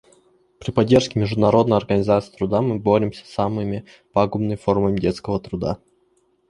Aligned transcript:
При 0.59 0.71
поддержке 0.71 1.19
Международной 1.19 1.77
организации 1.77 2.35
труда 2.35 2.63
мы 2.63 2.79
боремся 2.79 3.23
с 3.23 3.29
самыми 3.29 3.85
пагубными 4.13 4.55
формами 4.55 4.99
детского 4.99 5.39
труда. 5.39 5.77